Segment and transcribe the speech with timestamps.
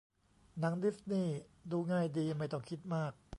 [0.59, 1.37] หนังดิสนีย์
[1.71, 3.11] ดูง่ายดี ไม่ต้องคิดมาก